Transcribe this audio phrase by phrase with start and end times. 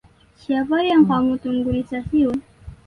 [0.41, 2.37] Siapa yang kamu tunggu di stasiun?